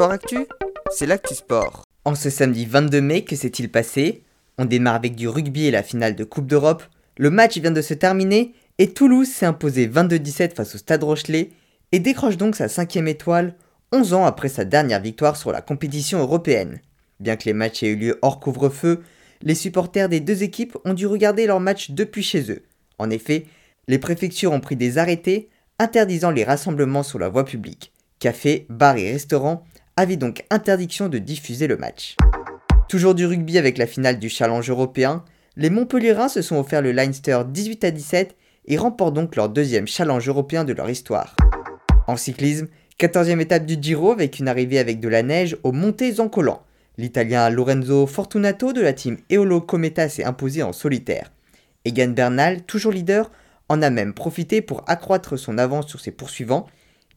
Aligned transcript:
Sport 0.00 0.12
Actu, 0.12 0.46
c'est 0.90 1.04
l'actu 1.04 1.34
sport. 1.34 1.84
En 2.06 2.14
ce 2.14 2.30
samedi 2.30 2.64
22 2.64 3.02
mai, 3.02 3.22
que 3.22 3.36
s'est-il 3.36 3.70
passé? 3.70 4.22
On 4.56 4.64
démarre 4.64 4.94
avec 4.94 5.14
du 5.14 5.28
rugby 5.28 5.66
et 5.66 5.70
la 5.70 5.82
finale 5.82 6.16
de 6.16 6.24
Coupe 6.24 6.46
d'Europe. 6.46 6.82
Le 7.18 7.28
match 7.28 7.58
vient 7.58 7.70
de 7.70 7.82
se 7.82 7.92
terminer 7.92 8.54
et 8.78 8.94
Toulouse 8.94 9.28
s'est 9.28 9.44
imposé 9.44 9.86
22-17 9.86 10.54
face 10.54 10.74
au 10.74 10.78
Stade 10.78 11.04
Rochelet 11.04 11.50
et 11.92 11.98
décroche 11.98 12.38
donc 12.38 12.56
sa 12.56 12.68
cinquième 12.68 13.08
étoile 13.08 13.56
11 13.92 14.14
ans 14.14 14.24
après 14.24 14.48
sa 14.48 14.64
dernière 14.64 15.02
victoire 15.02 15.36
sur 15.36 15.52
la 15.52 15.60
compétition 15.60 16.18
européenne. 16.20 16.80
Bien 17.18 17.36
que 17.36 17.44
les 17.44 17.52
matchs 17.52 17.82
aient 17.82 17.88
eu 17.88 17.96
lieu 17.96 18.18
hors 18.22 18.40
couvre-feu, 18.40 19.02
les 19.42 19.54
supporters 19.54 20.08
des 20.08 20.20
deux 20.20 20.42
équipes 20.42 20.78
ont 20.86 20.94
dû 20.94 21.06
regarder 21.06 21.46
leur 21.46 21.60
match 21.60 21.90
depuis 21.90 22.22
chez 22.22 22.50
eux. 22.50 22.62
En 22.96 23.10
effet, 23.10 23.44
les 23.86 23.98
préfectures 23.98 24.52
ont 24.52 24.60
pris 24.60 24.76
des 24.76 24.96
arrêtés 24.96 25.50
interdisant 25.78 26.30
les 26.30 26.44
rassemblements 26.44 27.02
sur 27.02 27.18
la 27.18 27.28
voie 27.28 27.44
publique. 27.44 27.92
Cafés, 28.18 28.66
bars 28.70 28.96
et 28.96 29.12
restaurants 29.12 29.64
avaient 30.00 30.16
donc 30.16 30.44
interdiction 30.50 31.08
de 31.08 31.18
diffuser 31.18 31.66
le 31.66 31.76
match. 31.76 32.16
Toujours 32.88 33.14
du 33.14 33.26
rugby 33.26 33.58
avec 33.58 33.76
la 33.76 33.86
finale 33.86 34.18
du 34.18 34.30
Challenge 34.30 34.68
européen, 34.68 35.24
les 35.56 35.68
Montpellierins 35.68 36.28
se 36.28 36.42
sont 36.42 36.56
offert 36.56 36.80
le 36.80 36.92
Leinster 36.92 37.42
18 37.46 37.84
à 37.84 37.90
17 37.90 38.36
et 38.66 38.78
remportent 38.78 39.14
donc 39.14 39.36
leur 39.36 39.50
deuxième 39.50 39.86
Challenge 39.86 40.26
européen 40.26 40.64
de 40.64 40.72
leur 40.72 40.88
histoire. 40.88 41.36
En 42.06 42.16
cyclisme, 42.16 42.68
14e 42.98 43.40
étape 43.40 43.66
du 43.66 43.76
Giro 43.80 44.10
avec 44.10 44.38
une 44.38 44.48
arrivée 44.48 44.78
avec 44.78 45.00
de 45.00 45.08
la 45.08 45.22
neige 45.22 45.56
aux 45.64 45.72
montées 45.72 46.12
Zancolan. 46.12 46.62
L'Italien 46.96 47.50
Lorenzo 47.50 48.06
Fortunato 48.06 48.72
de 48.72 48.80
la 48.80 48.94
team 48.94 49.18
Eolo 49.30 49.60
Cometa 49.60 50.08
s'est 50.08 50.24
imposé 50.24 50.62
en 50.62 50.72
solitaire. 50.72 51.30
Egan 51.84 52.08
Bernal, 52.08 52.62
toujours 52.62 52.92
leader, 52.92 53.30
en 53.68 53.82
a 53.82 53.90
même 53.90 54.14
profité 54.14 54.62
pour 54.62 54.82
accroître 54.86 55.38
son 55.38 55.58
avance 55.58 55.88
sur 55.88 56.00
ses 56.00 56.10
poursuivants 56.10 56.66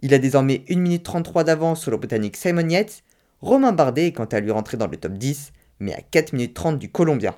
il 0.03 0.13
a 0.13 0.19
désormais 0.19 0.65
1 0.69 0.75
minute 0.75 1.03
33 1.03 1.45
d'avance 1.45 1.81
sur 1.81 1.89
le 1.89 1.97
Britannique 1.97 2.35
Simon 2.35 2.67
Yates. 2.67 3.03
Romain 3.41 3.71
Bardet 3.71 4.07
est 4.07 4.11
quant 4.11 4.25
à 4.25 4.41
lui 4.41 4.51
rentré 4.51 4.75
dans 4.75 4.87
le 4.87 4.97
top 4.97 5.13
10, 5.13 5.53
mais 5.79 5.93
à 5.93 6.01
4 6.01 6.33
minutes 6.33 6.53
30 6.53 6.77
du 6.77 6.89
Colombien. 6.89 7.35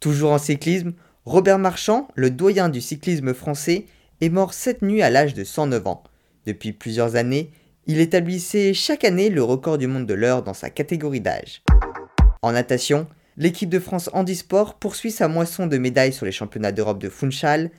Toujours 0.00 0.32
en 0.32 0.38
cyclisme, 0.38 0.92
Robert 1.24 1.60
Marchand, 1.60 2.08
le 2.16 2.30
doyen 2.30 2.68
du 2.68 2.80
cyclisme 2.80 3.32
français, 3.32 3.86
est 4.20 4.28
mort 4.28 4.54
cette 4.54 4.82
nuit 4.82 5.02
à 5.02 5.10
l'âge 5.10 5.34
de 5.34 5.44
109 5.44 5.86
ans. 5.86 6.02
Depuis 6.46 6.72
plusieurs 6.72 7.14
années, 7.14 7.52
il 7.86 8.00
établissait 8.00 8.74
chaque 8.74 9.04
année 9.04 9.30
le 9.30 9.44
record 9.44 9.78
du 9.78 9.86
monde 9.86 10.06
de 10.06 10.14
l'heure 10.14 10.42
dans 10.42 10.54
sa 10.54 10.70
catégorie 10.70 11.20
d'âge. 11.20 11.62
En 12.42 12.50
natation, 12.50 13.06
l'équipe 13.36 13.70
de 13.70 13.78
France 13.78 14.10
Handisport 14.12 14.74
poursuit 14.74 15.12
sa 15.12 15.28
moisson 15.28 15.68
de 15.68 15.78
médailles 15.78 16.12
sur 16.12 16.26
les 16.26 16.32
championnats 16.32 16.72
d'Europe 16.72 17.00
de 17.00 17.08
Funchal 17.08 17.70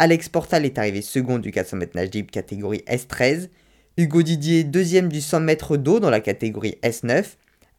Alex 0.00 0.28
Portal 0.28 0.64
est 0.64 0.78
arrivé 0.78 1.02
second 1.02 1.40
du 1.40 1.50
400 1.50 1.76
mètres 1.76 1.96
nage 1.96 2.10
libre 2.12 2.30
catégorie 2.30 2.84
S13. 2.86 3.48
Hugo 3.96 4.22
Didier, 4.22 4.62
deuxième 4.62 5.08
du 5.08 5.20
100 5.20 5.40
mètres 5.40 5.76
d'eau 5.76 5.98
dans 5.98 6.08
la 6.08 6.20
catégorie 6.20 6.78
S9. 6.84 7.24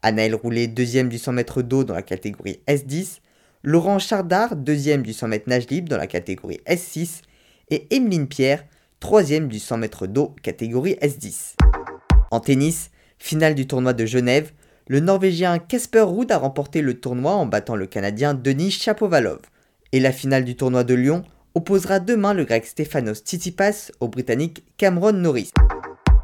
Anaël 0.01 0.35
Roulet, 0.35 0.67
deuxième 0.67 1.07
du 1.07 1.17
100 1.17 1.31
mètres 1.31 1.61
d'eau 1.61 1.85
dans 1.85 1.93
la 1.93 2.01
catégorie 2.01 2.59
S10. 2.67 3.19
Laurent 3.63 3.99
Chardard, 3.99 4.57
deuxième 4.57 5.01
du 5.01 5.13
100 5.13 5.29
mètres 5.29 5.47
nage 5.47 5.69
libre 5.69 5.87
dans 5.87 5.95
la 5.95 6.07
catégorie 6.07 6.59
S6. 6.67 7.21
Et 7.69 7.87
Emeline 7.95 8.27
Pierre, 8.27 8.65
troisième 8.99 9.47
du 9.47 9.57
100 9.57 9.77
mètres 9.77 10.05
d'eau 10.05 10.35
catégorie 10.43 10.97
S10. 11.01 11.55
En 12.31 12.41
tennis, 12.41 12.91
finale 13.17 13.55
du 13.55 13.65
tournoi 13.65 13.93
de 13.93 14.05
Genève, 14.05 14.51
le 14.89 14.99
Norvégien 14.99 15.57
Casper 15.57 16.01
Ruud 16.01 16.29
a 16.33 16.37
remporté 16.37 16.81
le 16.81 16.99
tournoi 16.99 17.31
en 17.31 17.45
battant 17.45 17.77
le 17.77 17.85
Canadien 17.87 18.33
Denis 18.33 18.71
Chapovalov. 18.71 19.39
Et 19.93 20.01
la 20.01 20.11
finale 20.11 20.43
du 20.43 20.57
tournoi 20.57 20.83
de 20.83 20.95
Lyon, 20.95 21.23
opposera 21.55 21.99
demain 21.99 22.33
le 22.33 22.45
grec 22.45 22.65
Stefanos 22.65 23.19
Tsitsipas 23.19 23.91
au 23.99 24.07
britannique 24.07 24.63
Cameron 24.77 25.13
Norris. 25.13 25.51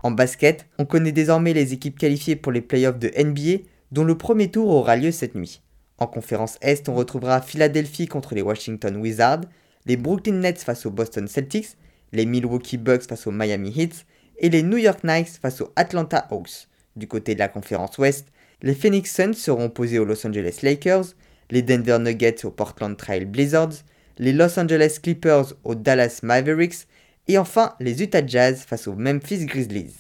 En 0.04 0.12
basket, 0.12 0.68
on 0.78 0.86
connaît 0.86 1.12
désormais 1.12 1.54
les 1.54 1.74
équipes 1.74 1.98
qualifiées 1.98 2.36
pour 2.36 2.52
les 2.52 2.62
playoffs 2.62 3.00
de 3.00 3.12
NBA, 3.18 3.64
dont 3.92 4.04
le 4.04 4.18
premier 4.18 4.52
tour 4.52 4.70
aura 4.70 4.96
lieu 4.96 5.12
cette 5.12 5.36
nuit. 5.36 5.62
En 5.98 6.08
conférence 6.08 6.58
Est, 6.62 6.90
on 6.90 6.96
retrouvera 6.96 7.42
Philadelphie 7.42 8.08
contre 8.08 8.36
les 8.36 8.42
Washington 8.42 8.98
Wizards, 8.98 9.42
les 9.86 9.98
Brooklyn 9.98 10.36
Nets 10.36 10.60
face 10.60 10.86
aux 10.86 10.92
Boston 10.92 11.28
Celtics, 11.28 11.78
les 12.12 12.26
Milwaukee 12.26 12.78
Bucks 12.78 13.08
face 13.08 13.28
aux 13.28 13.32
Miami 13.32 13.74
Heat 13.76 14.06
et 14.38 14.50
les 14.50 14.64
New 14.64 14.78
York 14.78 15.02
Knicks 15.02 15.40
face 15.42 15.62
aux 15.62 15.72
Atlanta 15.76 16.28
Hawks. 16.32 16.68
Du 16.96 17.08
côté 17.08 17.34
de 17.34 17.40
la 17.40 17.48
conférence 17.48 17.98
Ouest, 17.98 18.28
les 18.62 18.76
Phoenix 18.76 19.14
Suns 19.14 19.34
seront 19.34 19.66
opposés 19.66 20.00
aux 20.00 20.06
Los 20.06 20.26
Angeles 20.26 20.60
Lakers, 20.64 21.06
les 21.52 21.62
Denver 21.62 22.00
Nuggets 22.00 22.46
aux 22.46 22.52
Portland 22.52 22.96
Trail 22.96 23.26
Blizzards, 23.26 23.84
les 24.18 24.34
Los 24.34 24.60
Angeles 24.60 25.00
Clippers 25.02 25.54
aux 25.64 25.76
Dallas 25.76 26.20
Mavericks 26.24 26.88
et 27.28 27.38
enfin 27.38 27.76
les 27.80 28.02
Utah 28.02 28.26
Jazz 28.26 28.64
face 28.68 28.88
aux 28.88 28.96
Memphis 28.96 29.46
Grizzlies. 29.46 29.96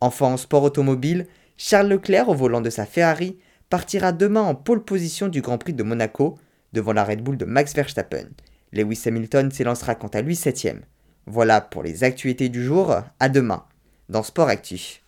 Enfin 0.00 0.26
en 0.26 0.36
sport 0.36 0.62
automobile, 0.62 1.26
Charles 1.56 1.88
Leclerc 1.88 2.28
au 2.28 2.34
volant 2.34 2.60
de 2.60 2.70
sa 2.70 2.86
Ferrari 2.86 3.38
partira 3.70 4.12
demain 4.12 4.42
en 4.42 4.54
pole 4.54 4.84
position 4.84 5.28
du 5.28 5.40
Grand 5.40 5.58
Prix 5.58 5.72
de 5.72 5.82
Monaco 5.82 6.38
devant 6.72 6.92
la 6.92 7.04
Red 7.04 7.22
Bull 7.22 7.36
de 7.36 7.44
Max 7.44 7.74
Verstappen. 7.74 8.28
Lewis 8.72 9.02
Hamilton 9.06 9.50
s'élancera 9.50 9.94
quant 9.94 10.08
à 10.08 10.20
lui 10.20 10.34
7ème. 10.34 10.80
Voilà 11.26 11.60
pour 11.60 11.82
les 11.82 12.04
actualités 12.04 12.48
du 12.48 12.62
jour, 12.62 12.94
à 13.20 13.28
demain 13.28 13.64
dans 14.08 14.22
Sport 14.22 14.48
Actif. 14.48 15.03